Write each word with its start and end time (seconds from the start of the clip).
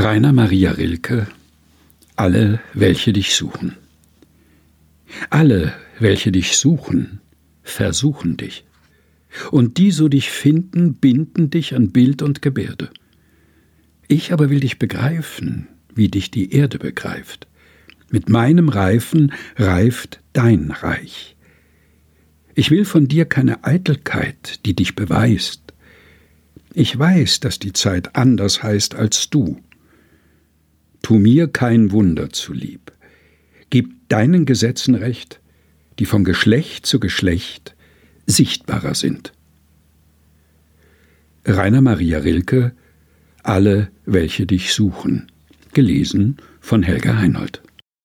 Rainer 0.00 0.32
Maria 0.32 0.70
Rilke 0.70 1.26
Alle, 2.14 2.60
welche 2.72 3.12
dich 3.12 3.34
suchen. 3.34 3.74
Alle, 5.28 5.74
welche 5.98 6.30
dich 6.30 6.56
suchen, 6.56 7.20
versuchen 7.64 8.36
dich. 8.36 8.64
Und 9.50 9.76
die, 9.76 9.90
so 9.90 10.08
dich 10.08 10.30
finden, 10.30 10.94
binden 10.94 11.50
dich 11.50 11.74
an 11.74 11.90
Bild 11.90 12.22
und 12.22 12.42
Gebärde. 12.42 12.90
Ich 14.06 14.32
aber 14.32 14.50
will 14.50 14.60
dich 14.60 14.78
begreifen, 14.78 15.66
wie 15.92 16.06
dich 16.06 16.30
die 16.30 16.52
Erde 16.52 16.78
begreift. 16.78 17.48
Mit 18.08 18.28
meinem 18.28 18.68
Reifen 18.68 19.32
reift 19.56 20.20
dein 20.32 20.70
Reich. 20.70 21.34
Ich 22.54 22.70
will 22.70 22.84
von 22.84 23.08
dir 23.08 23.24
keine 23.24 23.64
Eitelkeit, 23.64 24.64
die 24.64 24.76
dich 24.76 24.94
beweist. 24.94 25.74
Ich 26.72 26.96
weiß, 26.96 27.40
dass 27.40 27.58
die 27.58 27.72
Zeit 27.72 28.14
anders 28.14 28.62
heißt 28.62 28.94
als 28.94 29.28
du. 29.28 29.60
Tu 31.08 31.14
mir 31.14 31.48
kein 31.48 31.90
Wunder 31.90 32.28
zulieb. 32.28 32.92
Gib 33.70 34.10
deinen 34.10 34.44
Gesetzen 34.44 34.94
Recht, 34.94 35.40
die 35.98 36.04
von 36.04 36.22
Geschlecht 36.22 36.84
zu 36.84 37.00
Geschlecht 37.00 37.74
sichtbarer 38.26 38.94
sind. 38.94 39.32
Rainer 41.46 41.80
Maria 41.80 42.18
Rilke 42.18 42.72
Alle, 43.42 43.88
welche 44.04 44.44
dich 44.44 44.74
suchen. 44.74 45.32
Gelesen 45.72 46.36
von 46.60 46.82
Helga 46.82 47.16
Heinold. 47.16 47.62